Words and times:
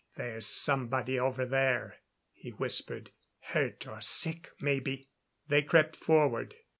"There's 0.17 0.47
somebody 0.47 1.19
over 1.19 1.45
there," 1.45 1.97
he 2.31 2.49
whispered. 2.49 3.11
"Hurt 3.37 3.85
or 3.87 4.01
sick, 4.01 4.49
maybe." 4.59 5.09
They 5.47 5.61
crept 5.61 5.95
forward. 5.95 6.55